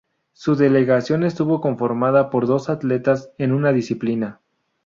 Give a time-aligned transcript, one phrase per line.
[0.33, 4.39] Su delegación estuvo conformada por dos atletas en una disciplina.